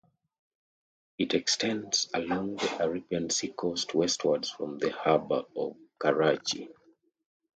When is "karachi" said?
5.99-6.69